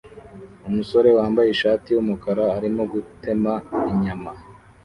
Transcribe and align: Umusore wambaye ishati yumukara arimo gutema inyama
Umusore 0.69 1.09
wambaye 1.17 1.49
ishati 1.51 1.87
yumukara 1.91 2.43
arimo 2.57 2.83
gutema 2.93 3.53
inyama 3.91 4.31